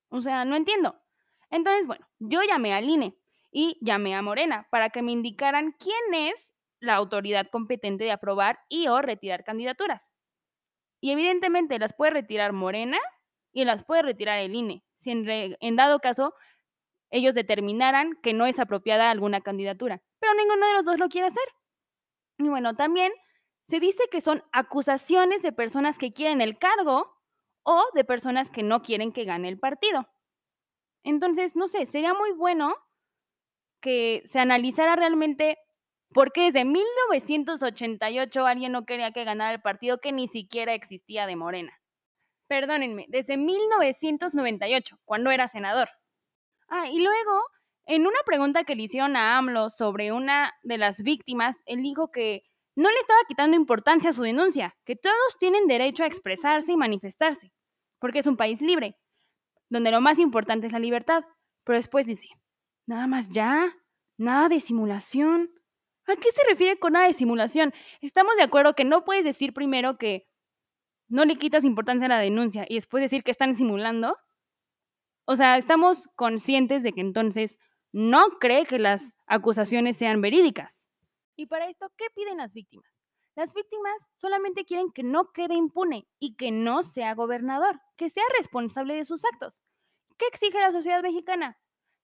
O 0.10 0.22
sea, 0.22 0.46
no 0.46 0.56
entiendo. 0.56 0.96
Entonces, 1.50 1.86
bueno, 1.86 2.08
yo 2.20 2.42
llamé 2.44 2.74
al 2.74 2.86
INE 2.86 3.18
y 3.52 3.78
llamé 3.82 4.16
a 4.16 4.22
Morena 4.22 4.68
para 4.72 4.90
que 4.90 5.02
me 5.02 5.12
indicaran 5.12 5.76
quién 5.78 6.14
es 6.14 6.54
la 6.80 6.96
autoridad 6.96 7.48
competente 7.48 8.06
de 8.06 8.12
aprobar 8.12 8.60
y 8.70 8.88
o 8.88 9.02
retirar 9.02 9.44
candidaturas. 9.44 10.12
Y 11.02 11.12
evidentemente 11.12 11.78
las 11.80 11.94
puede 11.94 12.12
retirar 12.12 12.54
Morena 12.54 12.98
y 13.52 13.66
las 13.66 13.84
puede 13.84 14.02
retirar 14.02 14.40
el 14.40 14.56
INE, 14.56 14.84
si 14.96 15.12
en, 15.12 15.76
dado 15.76 16.00
caso 16.00 16.34
ellos 17.10 17.36
determinaran 17.36 18.14
que 18.24 18.34
no 18.34 18.46
es 18.46 18.60
apropiada 18.60 19.12
alguna 19.12 19.42
candidatura, 19.42 20.02
pero 20.20 20.34
ninguno 20.34 20.68
de 20.68 20.74
los 20.74 20.86
dos 20.86 20.98
lo 20.98 21.10
quiere 21.10 21.28
hacer. 21.28 21.44
Y 22.38 22.48
bueno, 22.48 22.76
también 22.76 23.12
se 23.64 23.80
dice 23.80 24.04
que 24.10 24.22
son 24.22 24.44
acusaciones 24.54 25.42
de 25.42 25.52
personas 25.52 25.98
que 25.98 26.14
quieren 26.14 26.40
el 26.40 26.58
cargo 26.58 27.18
o 27.64 27.84
de 27.94 28.06
personas 28.06 28.50
que 28.50 28.64
no 28.64 28.82
quieren 28.82 29.12
que 29.12 29.26
gane 29.26 29.50
el 29.50 29.60
partido. 29.60 30.08
Entonces, 31.04 31.56
no 31.56 31.68
sé, 31.68 31.86
sería 31.86 32.14
muy 32.14 32.32
bueno 32.32 32.76
que 33.82 34.22
se 34.26 34.40
analizara 34.40 34.96
realmente 34.96 35.58
por 36.14 36.32
qué 36.32 36.44
desde 36.44 36.66
1988 36.66 38.46
alguien 38.46 38.72
no 38.72 38.86
quería 38.86 39.12
que 39.12 39.24
ganara 39.24 39.54
el 39.54 39.62
partido 39.62 40.00
que 40.00 40.12
ni 40.12 40.28
siquiera 40.28 40.74
existía 40.74 41.26
de 41.26 41.36
Morena. 41.36 41.74
Perdónenme, 42.48 43.06
desde 43.10 43.38
1998, 43.38 44.98
cuando 45.06 45.32
era 45.32 45.48
senador. 45.48 45.90
Ah, 46.68 46.90
y 46.90 47.02
luego, 47.02 47.42
en 47.86 48.02
una 48.02 48.20
pregunta 48.26 48.64
que 48.64 48.76
le 48.76 48.84
hicieron 48.84 49.16
a 49.16 49.38
AMLO 49.38 49.70
sobre 49.70 50.12
una 50.12 50.54
de 50.64 50.78
las 50.78 51.02
víctimas, 51.02 51.58
él 51.66 51.82
dijo 51.82 52.12
que 52.12 52.44
no 52.76 52.90
le 52.90 52.98
estaba 52.98 53.20
quitando 53.28 53.56
importancia 53.56 54.10
a 54.10 54.14
su 54.14 54.24
denuncia, 54.24 54.76
que 54.86 54.96
todos 54.96 55.38
tienen 55.40 55.68
derecho 55.68 56.04
a 56.04 56.08
expresarse 56.08 56.74
y 56.74 56.78
manifestarse, 56.78 57.52
porque 58.00 58.20
es 58.20 58.28
un 58.28 58.38
país 58.38 58.62
libre, 58.62 58.98
donde 59.70 59.92
lo 59.92 60.02
más 60.02 60.20
importante 60.20 60.68
es 60.68 60.74
la 60.74 60.80
libertad. 60.80 61.24
Pero 61.64 61.78
después 61.78 62.06
dice, 62.06 62.28
nada 62.92 63.08
más 63.08 63.30
ya, 63.30 63.74
nada 64.18 64.50
de 64.50 64.60
simulación. 64.60 65.50
¿A 66.08 66.16
qué 66.18 66.30
se 66.32 66.42
refiere 66.50 66.78
con 66.78 66.92
nada 66.92 67.08
de 67.08 67.14
simulación? 67.14 67.74
Estamos 68.02 68.36
de 68.36 68.44
acuerdo 68.44 68.76
que 68.76 68.84
no 68.84 69.06
puedes 69.06 69.24
decir 69.24 69.54
primero 69.54 69.98
que 69.98 70.28
no 71.08 71.24
le 71.24 71.38
quitas 71.38 71.64
importancia 71.64 72.08
a 72.08 72.10
la 72.10 72.20
denuncia 72.20 72.66
y 72.68 72.76
después 72.76 73.02
decir 73.02 73.24
que 73.24 73.32
están 73.32 73.56
simulando. 73.56 74.18
O 75.24 75.38
sea, 75.38 75.58
estamos 75.58 76.10
conscientes 76.18 76.84
de 76.84 76.92
que 76.92 77.00
entonces 77.00 77.60
no 77.94 78.40
cree 78.42 78.66
que 78.66 78.78
las 78.78 79.16
acusaciones 79.26 79.96
sean 79.96 80.20
verídicas. 80.20 80.90
Y 81.38 81.46
para 81.46 81.70
esto, 81.70 81.90
¿qué 81.96 82.08
piden 82.14 82.40
las 82.40 82.54
víctimas? 82.54 83.02
Las 83.36 83.54
víctimas 83.54 83.96
solamente 84.18 84.66
quieren 84.66 84.92
que 84.92 85.04
no 85.04 85.32
quede 85.32 85.56
impune 85.56 86.10
y 86.20 86.36
que 86.36 86.52
no 86.52 86.84
sea 86.84 87.16
gobernador, 87.16 87.80
que 87.96 88.10
sea 88.10 88.26
responsable 88.38 88.96
de 88.96 89.06
sus 89.06 89.24
actos. 89.24 89.64
¿Qué 90.18 90.26
exige 90.28 90.60
la 90.60 90.74
sociedad 90.74 91.02
mexicana? 91.02 91.58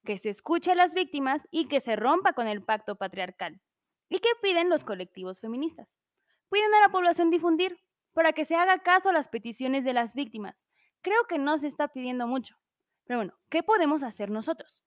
Que 0.03 0.17
se 0.17 0.29
escuche 0.29 0.71
a 0.71 0.75
las 0.75 0.93
víctimas 0.93 1.47
y 1.51 1.67
que 1.67 1.81
se 1.81 1.95
rompa 1.95 2.33
con 2.33 2.47
el 2.47 2.63
pacto 2.63 2.95
patriarcal. 2.95 3.61
¿Y 4.09 4.19
qué 4.19 4.29
piden 4.41 4.69
los 4.69 4.83
colectivos 4.83 5.41
feministas? 5.41 5.97
Piden 6.49 6.73
a 6.75 6.81
la 6.81 6.89
población 6.89 7.29
difundir 7.29 7.77
para 8.13 8.33
que 8.33 8.45
se 8.45 8.55
haga 8.55 8.79
caso 8.79 9.09
a 9.09 9.13
las 9.13 9.27
peticiones 9.27 9.83
de 9.83 9.93
las 9.93 10.13
víctimas. 10.13 10.65
Creo 11.01 11.25
que 11.27 11.37
no 11.37 11.57
se 11.57 11.67
está 11.67 11.89
pidiendo 11.89 12.25
mucho. 12.25 12.55
Pero 13.05 13.19
bueno, 13.19 13.33
¿qué 13.49 13.63
podemos 13.63 14.03
hacer 14.03 14.29
nosotros? 14.29 14.81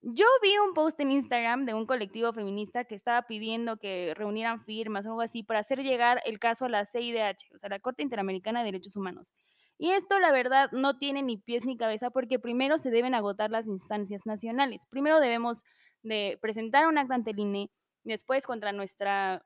Yo 0.00 0.26
vi 0.42 0.56
un 0.58 0.74
post 0.74 1.00
en 1.00 1.10
Instagram 1.10 1.64
de 1.64 1.74
un 1.74 1.84
colectivo 1.84 2.32
feminista 2.32 2.84
que 2.84 2.94
estaba 2.94 3.22
pidiendo 3.22 3.78
que 3.78 4.14
reunieran 4.16 4.60
firmas 4.60 5.06
o 5.06 5.10
algo 5.10 5.22
así 5.22 5.42
para 5.42 5.58
hacer 5.58 5.82
llegar 5.82 6.22
el 6.24 6.38
caso 6.38 6.66
a 6.66 6.68
la 6.68 6.84
CIDH, 6.84 7.52
o 7.54 7.58
sea, 7.58 7.68
la 7.68 7.80
Corte 7.80 8.04
Interamericana 8.04 8.60
de 8.60 8.66
Derechos 8.66 8.94
Humanos. 8.94 9.32
Y 9.78 9.92
esto, 9.92 10.18
la 10.18 10.32
verdad, 10.32 10.70
no 10.72 10.98
tiene 10.98 11.22
ni 11.22 11.38
pies 11.38 11.64
ni 11.64 11.76
cabeza 11.76 12.10
porque 12.10 12.38
primero 12.38 12.78
se 12.78 12.90
deben 12.90 13.14
agotar 13.14 13.50
las 13.50 13.66
instancias 13.68 14.26
nacionales. 14.26 14.86
Primero 14.90 15.20
debemos 15.20 15.62
de 16.02 16.38
presentar 16.42 16.88
un 16.88 16.98
acta 16.98 17.14
ante 17.14 17.30
el 17.30 17.38
INE, 17.38 17.70
después 18.04 18.46
contra 18.46 18.72
nuestra 18.72 19.44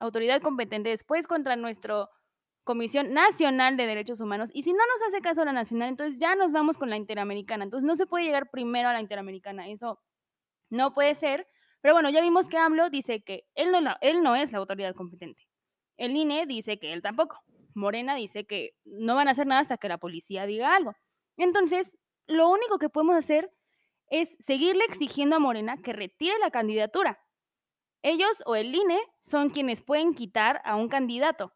autoridad 0.00 0.42
competente, 0.42 0.90
después 0.90 1.26
contra 1.26 1.56
nuestra 1.56 2.08
Comisión 2.64 3.12
Nacional 3.12 3.76
de 3.76 3.86
Derechos 3.86 4.20
Humanos. 4.20 4.50
Y 4.52 4.62
si 4.62 4.72
no 4.72 4.78
nos 4.78 5.08
hace 5.08 5.20
caso 5.20 5.44
la 5.44 5.52
nacional, 5.52 5.90
entonces 5.90 6.18
ya 6.18 6.34
nos 6.34 6.50
vamos 6.52 6.78
con 6.78 6.90
la 6.90 6.96
interamericana. 6.96 7.64
Entonces 7.64 7.86
no 7.86 7.94
se 7.94 8.06
puede 8.06 8.24
llegar 8.24 8.50
primero 8.50 8.88
a 8.88 8.94
la 8.94 9.00
interamericana. 9.00 9.68
Eso 9.68 10.00
no 10.70 10.94
puede 10.94 11.14
ser. 11.14 11.46
Pero 11.82 11.94
bueno, 11.94 12.08
ya 12.08 12.22
vimos 12.22 12.48
que 12.48 12.56
AMLO 12.56 12.88
dice 12.88 13.22
que 13.22 13.46
él 13.54 13.70
no, 13.70 13.96
él 14.00 14.22
no 14.22 14.34
es 14.34 14.52
la 14.52 14.58
autoridad 14.58 14.94
competente. 14.94 15.46
El 15.98 16.16
INE 16.16 16.46
dice 16.46 16.78
que 16.78 16.94
él 16.94 17.02
tampoco. 17.02 17.43
Morena 17.74 18.14
dice 18.14 18.46
que 18.46 18.76
no 18.84 19.14
van 19.16 19.28
a 19.28 19.32
hacer 19.32 19.46
nada 19.46 19.60
hasta 19.60 19.76
que 19.76 19.88
la 19.88 19.98
policía 19.98 20.46
diga 20.46 20.74
algo. 20.74 20.94
Entonces, 21.36 21.98
lo 22.26 22.48
único 22.48 22.78
que 22.78 22.88
podemos 22.88 23.16
hacer 23.16 23.52
es 24.08 24.36
seguirle 24.40 24.84
exigiendo 24.84 25.36
a 25.36 25.40
Morena 25.40 25.76
que 25.76 25.92
retire 25.92 26.38
la 26.38 26.50
candidatura. 26.50 27.20
Ellos 28.02 28.42
o 28.46 28.54
el 28.54 28.74
INE 28.74 29.00
son 29.22 29.50
quienes 29.50 29.82
pueden 29.82 30.14
quitar 30.14 30.60
a 30.64 30.76
un 30.76 30.88
candidato. 30.88 31.52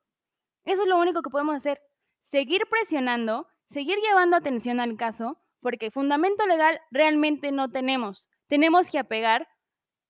Eso 0.64 0.82
es 0.82 0.88
lo 0.88 0.98
único 0.98 1.22
que 1.22 1.30
podemos 1.30 1.54
hacer. 1.54 1.80
Seguir 2.20 2.62
presionando, 2.68 3.46
seguir 3.68 3.98
llevando 3.98 4.36
atención 4.36 4.80
al 4.80 4.96
caso, 4.96 5.38
porque 5.60 5.90
fundamento 5.90 6.46
legal 6.46 6.80
realmente 6.90 7.52
no 7.52 7.70
tenemos. 7.70 8.28
Tenemos 8.48 8.90
que 8.90 8.98
apegar 8.98 9.48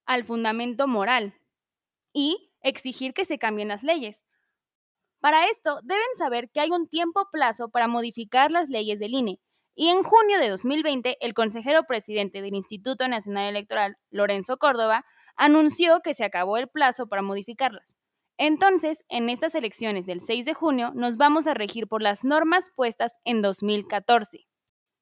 al 0.07 0.25
fundamento 0.25 0.87
moral 0.87 1.35
y 2.12 2.55
exigir 2.62 3.15
que 3.15 3.25
se 3.25 3.38
cambien 3.38 3.69
las 3.69 3.83
leyes. 3.83 4.25
Para 5.21 5.47
esto, 5.49 5.81
deben 5.83 6.07
saber 6.17 6.51
que 6.51 6.61
hay 6.61 6.71
un 6.71 6.89
tiempo 6.89 7.29
plazo 7.33 7.69
para 7.71 7.89
modificar 7.89 8.51
las 8.51 8.69
leyes 8.69 9.01
del 9.01 9.15
INE, 9.15 9.41
y 9.75 9.91
en 9.91 10.03
junio 10.03 10.41
de 10.41 10.49
2020, 10.49 11.19
el 11.21 11.35
consejero 11.35 11.85
presidente 11.85 12.43
del 12.43 12.55
Instituto 12.55 13.07
Nacional 13.07 13.49
Electoral, 13.49 13.97
Lorenzo 14.11 14.57
Córdoba, 14.57 15.05
anunció 15.37 16.01
que 16.01 16.15
se 16.15 16.25
acabó 16.25 16.57
el 16.57 16.69
plazo 16.69 17.07
para 17.07 17.23
modificarlas. 17.23 17.97
Entonces, 18.39 19.05
en 19.09 19.31
estas 19.31 19.55
elecciones 19.55 20.07
del 20.07 20.21
6 20.21 20.47
de 20.47 20.55
junio 20.55 20.91
nos 20.95 21.17
vamos 21.17 21.47
a 21.47 21.55
regir 21.55 21.87
por 21.87 22.03
las 22.03 22.25
normas 22.25 22.73
puestas 22.75 23.13
en 23.25 23.41
2014. 23.41 24.49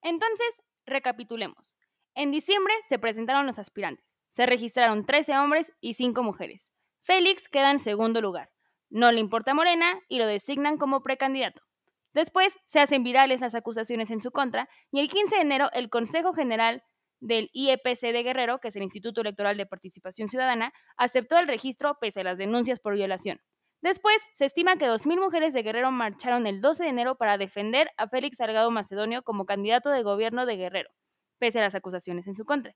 Entonces, 0.02 0.62
recapitulemos. 0.84 1.76
En 2.14 2.30
diciembre 2.30 2.74
se 2.88 2.98
presentaron 2.98 3.46
los 3.46 3.58
aspirantes. 3.58 4.16
Se 4.28 4.46
registraron 4.46 5.04
13 5.06 5.38
hombres 5.38 5.72
y 5.80 5.94
5 5.94 6.22
mujeres. 6.22 6.70
Félix 7.00 7.48
queda 7.48 7.70
en 7.70 7.78
segundo 7.78 8.20
lugar. 8.20 8.50
No 8.90 9.10
le 9.12 9.20
importa 9.20 9.54
Morena 9.54 10.00
y 10.08 10.18
lo 10.18 10.26
designan 10.26 10.78
como 10.78 11.02
precandidato. 11.02 11.62
Después 12.14 12.56
se 12.66 12.80
hacen 12.80 13.02
virales 13.02 13.40
las 13.40 13.54
acusaciones 13.54 14.10
en 14.10 14.20
su 14.20 14.30
contra 14.30 14.68
y 14.90 15.00
el 15.00 15.08
15 15.08 15.36
de 15.36 15.42
enero 15.42 15.68
el 15.72 15.90
Consejo 15.90 16.32
General 16.32 16.82
del 17.20 17.50
IEPC 17.52 18.12
de 18.12 18.22
Guerrero, 18.22 18.58
que 18.58 18.68
es 18.68 18.76
el 18.76 18.82
Instituto 18.82 19.20
Electoral 19.20 19.56
de 19.56 19.66
Participación 19.66 20.28
Ciudadana, 20.28 20.72
aceptó 20.96 21.38
el 21.38 21.48
registro 21.48 21.98
pese 22.00 22.20
a 22.20 22.24
las 22.24 22.38
denuncias 22.38 22.80
por 22.80 22.94
violación. 22.94 23.40
Después, 23.82 24.22
se 24.34 24.46
estima 24.46 24.76
que 24.76 24.86
2.000 24.86 25.20
mujeres 25.20 25.52
de 25.52 25.62
Guerrero 25.62 25.90
marcharon 25.90 26.46
el 26.46 26.60
12 26.60 26.84
de 26.84 26.90
enero 26.90 27.16
para 27.16 27.38
defender 27.38 27.90
a 27.98 28.08
Félix 28.08 28.38
Salgado 28.38 28.70
Macedonio 28.70 29.22
como 29.22 29.44
candidato 29.44 29.90
de 29.90 30.02
gobierno 30.02 30.46
de 30.46 30.56
Guerrero, 30.56 30.90
pese 31.38 31.58
a 31.58 31.62
las 31.62 31.74
acusaciones 31.74 32.26
en 32.26 32.36
su 32.36 32.44
contra. 32.44 32.74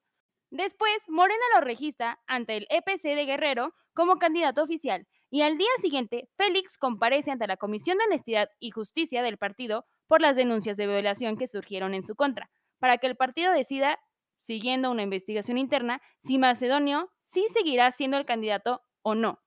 Después, 0.50 0.92
Morena 1.08 1.44
lo 1.54 1.62
registra 1.62 2.20
ante 2.26 2.56
el 2.56 2.66
EPC 2.68 3.14
de 3.14 3.24
Guerrero 3.24 3.72
como 3.94 4.18
candidato 4.18 4.62
oficial 4.62 5.06
y 5.30 5.42
al 5.42 5.56
día 5.56 5.70
siguiente, 5.80 6.28
Félix 6.36 6.76
comparece 6.76 7.30
ante 7.30 7.46
la 7.46 7.56
Comisión 7.56 7.98
de 7.98 8.04
Honestidad 8.04 8.50
y 8.58 8.70
Justicia 8.70 9.22
del 9.22 9.38
partido 9.38 9.86
por 10.08 10.20
las 10.20 10.34
denuncias 10.34 10.76
de 10.76 10.88
violación 10.88 11.36
que 11.36 11.46
surgieron 11.46 11.94
en 11.94 12.02
su 12.02 12.16
contra, 12.16 12.50
para 12.80 12.98
que 12.98 13.06
el 13.06 13.16
partido 13.16 13.52
decida 13.52 13.98
siguiendo 14.38 14.90
una 14.90 15.02
investigación 15.02 15.56
interna, 15.56 16.00
si 16.18 16.38
Macedonio 16.38 17.10
sí 17.20 17.46
seguirá 17.52 17.92
siendo 17.92 18.16
el 18.16 18.24
candidato 18.24 18.82
o 19.02 19.14
no. 19.14 19.40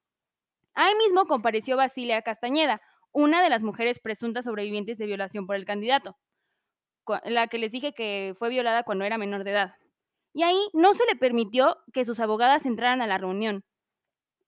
Ahí 0.74 0.94
mismo 0.96 1.26
compareció 1.26 1.76
Basilia 1.76 2.22
Castañeda, 2.22 2.82
una 3.12 3.44
de 3.44 3.50
las 3.50 3.64
mujeres 3.64 4.00
presuntas 4.00 4.46
sobrevivientes 4.46 4.98
de 4.98 5.06
violación 5.06 5.46
por 5.46 5.56
el 5.56 5.66
candidato, 5.66 6.18
la 7.26 7.48
que 7.48 7.58
les 7.58 7.72
dije 7.72 7.94
que 7.94 8.34
fue 8.38 8.50
violada 8.50 8.84
cuando 8.84 9.04
era 9.04 9.18
menor 9.18 9.44
de 9.44 9.52
edad. 9.52 9.76
Y 10.34 10.44
ahí 10.44 10.70
no 10.74 10.94
se 10.94 11.06
le 11.06 11.16
permitió 11.16 11.78
que 11.92 12.06
sus 12.06 12.20
abogadas 12.20 12.66
entraran 12.66 13.02
a 13.02 13.08
la 13.08 13.18
reunión. 13.18 13.64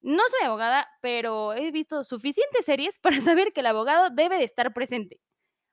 No 0.05 0.21
soy 0.29 0.45
abogada, 0.45 0.87
pero 1.01 1.55
he 1.55 1.71
visto 1.71 2.03
suficientes 2.03 2.63
series 2.63 2.99
para 2.99 3.19
saber 3.21 3.53
que 3.53 3.61
el 3.61 3.65
abogado 3.65 4.11
debe 4.11 4.37
de 4.37 4.43
estar 4.43 4.71
presente. 4.71 5.19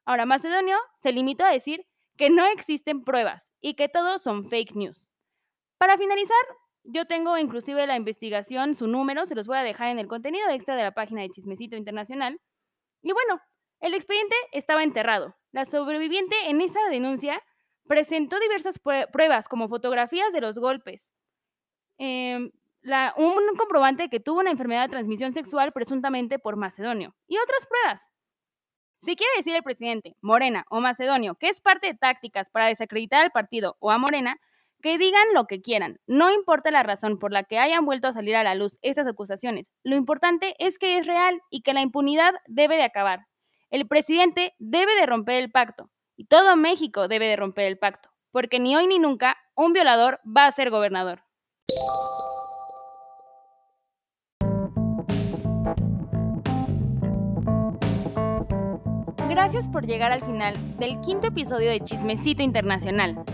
Ahora, 0.06 0.24
Macedonio 0.24 0.78
se 1.02 1.12
limitó 1.12 1.44
a 1.44 1.52
decir 1.52 1.86
que 2.16 2.30
no 2.30 2.46
existen 2.46 3.04
pruebas 3.04 3.52
y 3.60 3.74
que 3.74 3.90
todos 3.90 4.22
son 4.22 4.48
fake 4.48 4.74
news. 4.74 5.10
Para 5.76 5.98
finalizar, 5.98 6.42
yo 6.82 7.04
tengo 7.04 7.36
inclusive 7.36 7.86
la 7.86 7.96
investigación, 7.96 8.74
su 8.74 8.86
número, 8.86 9.26
se 9.26 9.34
los 9.34 9.46
voy 9.46 9.58
a 9.58 9.62
dejar 9.62 9.88
en 9.88 9.98
el 9.98 10.08
contenido 10.08 10.48
extra 10.48 10.76
de 10.76 10.82
la 10.82 10.92
página 10.92 11.20
de 11.20 11.28
Chismecito 11.28 11.76
Internacional. 11.76 12.40
Y 13.02 13.12
bueno, 13.12 13.38
el 13.80 13.92
expediente 13.92 14.34
estaba 14.52 14.82
enterrado. 14.82 15.36
La 15.50 15.66
sobreviviente 15.66 16.36
en 16.48 16.62
esa 16.62 16.80
denuncia 16.88 17.42
presentó 17.86 18.40
diversas 18.40 18.78
pruebas, 18.78 19.46
como 19.46 19.68
fotografías 19.68 20.32
de 20.32 20.40
los 20.40 20.58
golpes, 20.58 21.12
em, 22.84 23.12
un 23.16 23.56
comprobante 23.56 24.08
que 24.08 24.20
tuvo 24.20 24.40
una 24.40 24.50
enfermedad 24.50 24.82
de 24.82 24.90
transmisión 24.90 25.32
sexual 25.32 25.72
presuntamente 25.72 26.38
por 26.38 26.56
Macedonio 26.56 27.14
y 27.26 27.38
otras 27.38 27.66
pruebas. 27.66 28.10
Si 29.02 29.16
quiere 29.16 29.32
decir 29.36 29.56
el 29.56 29.64
presidente, 29.64 30.16
Morena 30.22 30.64
o 30.70 30.80
Macedonio, 30.80 31.34
que 31.34 31.48
es 31.48 31.60
parte 31.60 31.88
de 31.88 31.94
tácticas 31.94 32.50
para 32.50 32.68
desacreditar 32.68 33.24
al 33.24 33.32
partido 33.32 33.76
o 33.80 33.90
a 33.90 33.98
Morena, 33.98 34.36
Que 34.82 34.98
digan 34.98 35.22
lo 35.32 35.44
que 35.46 35.60
quieran, 35.62 36.00
no 36.08 36.32
importa 36.32 36.72
la 36.72 36.82
razón 36.82 37.18
por 37.20 37.32
la 37.32 37.44
que 37.44 37.58
hayan 37.58 37.84
vuelto 37.86 38.08
a 38.08 38.12
salir 38.12 38.34
a 38.34 38.42
la 38.42 38.56
luz 38.56 38.78
estas 38.82 39.06
acusaciones, 39.06 39.70
lo 39.84 39.94
importante 39.94 40.56
es 40.58 40.76
que 40.76 40.98
es 40.98 41.06
real 41.06 41.40
y 41.50 41.62
que 41.62 41.72
la 41.72 41.82
impunidad 41.82 42.34
debe 42.48 42.76
de 42.76 42.82
acabar. 42.82 43.26
El 43.70 43.86
presidente 43.86 44.54
debe 44.58 44.92
de 44.96 45.06
romper 45.06 45.36
el 45.36 45.52
pacto 45.52 45.90
y 46.16 46.26
todo 46.26 46.56
México 46.56 47.06
debe 47.06 47.26
de 47.28 47.36
romper 47.36 47.66
el 47.66 47.78
pacto, 47.78 48.10
porque 48.32 48.58
ni 48.58 48.74
hoy 48.76 48.88
ni 48.88 48.98
nunca 48.98 49.36
un 49.54 49.72
violador 49.72 50.20
va 50.26 50.46
a 50.46 50.52
ser 50.52 50.70
gobernador. 50.70 51.22
Gracias 59.32 59.66
por 59.66 59.86
llegar 59.86 60.12
al 60.12 60.20
final 60.20 60.54
del 60.78 61.00
quinto 61.00 61.28
episodio 61.28 61.70
de 61.70 61.80
Chismecito 61.80 62.42
Internacional. 62.42 63.24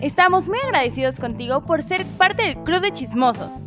Estamos 0.00 0.48
muy 0.48 0.58
agradecidos 0.58 1.20
contigo 1.20 1.60
por 1.60 1.84
ser 1.84 2.04
parte 2.04 2.42
del 2.42 2.56
Club 2.64 2.80
de 2.80 2.90
Chismosos. 2.90 3.64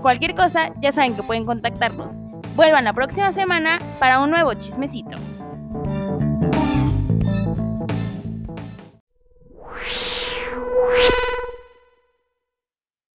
Cualquier 0.02 0.34
cosa, 0.34 0.74
ya 0.82 0.92
saben 0.92 1.16
que 1.16 1.22
pueden 1.22 1.46
contactarnos. 1.46 2.20
Vuelvan 2.56 2.86
la 2.86 2.94
próxima 2.94 3.32
semana 3.32 3.78
para 4.00 4.20
un 4.20 4.32
nuevo 4.32 4.54
chismecito. 4.56 5.16